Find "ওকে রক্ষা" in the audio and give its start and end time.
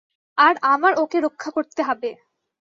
0.97-1.49